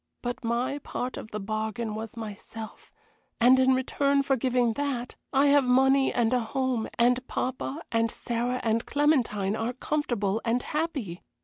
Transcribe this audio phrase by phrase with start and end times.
[0.23, 2.91] But my part of the bargain was myself,
[3.39, 8.09] and in return for giving that I have money and a home, and papa and
[8.09, 11.21] Sarah and Clementine are comfortable and happy.